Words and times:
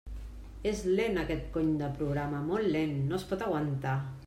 És 0.69 0.79
lent 0.99 1.19
aquest 1.23 1.43
cony 1.57 1.69
de 1.83 1.91
programa, 2.01 2.41
molt 2.49 2.73
lent, 2.79 2.99
no 3.13 3.21
es 3.21 3.29
pot 3.35 3.47
aguantar! 3.49 3.97